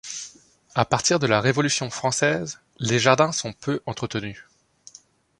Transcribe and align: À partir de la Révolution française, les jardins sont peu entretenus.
À 0.73 0.83
partir 0.83 1.19
de 1.19 1.27
la 1.27 1.39
Révolution 1.39 1.91
française, 1.91 2.59
les 2.79 2.97
jardins 2.97 3.31
sont 3.31 3.53
peu 3.53 3.83
entretenus. 3.85 4.43